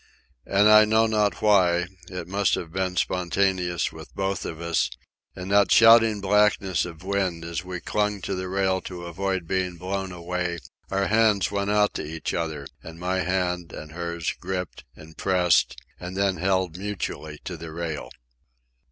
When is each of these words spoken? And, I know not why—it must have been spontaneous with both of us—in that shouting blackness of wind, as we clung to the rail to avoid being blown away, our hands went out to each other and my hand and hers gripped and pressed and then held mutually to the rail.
And, 0.47 0.67
I 0.67 0.83
know 0.83 1.05
not 1.05 1.43
why—it 1.43 2.27
must 2.27 2.55
have 2.55 2.71
been 2.73 2.95
spontaneous 2.95 3.91
with 3.91 4.11
both 4.15 4.47
of 4.47 4.59
us—in 4.59 5.49
that 5.49 5.71
shouting 5.71 6.21
blackness 6.21 6.85
of 6.85 7.03
wind, 7.03 7.45
as 7.45 7.63
we 7.63 7.81
clung 7.81 8.19
to 8.21 8.33
the 8.33 8.49
rail 8.49 8.81
to 8.81 9.05
avoid 9.05 9.45
being 9.47 9.77
blown 9.77 10.11
away, 10.11 10.57
our 10.89 11.05
hands 11.05 11.51
went 11.51 11.69
out 11.69 11.93
to 11.93 12.03
each 12.03 12.33
other 12.33 12.65
and 12.81 12.99
my 12.99 13.19
hand 13.19 13.73
and 13.73 13.91
hers 13.91 14.33
gripped 14.39 14.85
and 14.95 15.17
pressed 15.17 15.79
and 15.99 16.17
then 16.17 16.37
held 16.37 16.77
mutually 16.79 17.39
to 17.43 17.55
the 17.55 17.71
rail. 17.71 18.09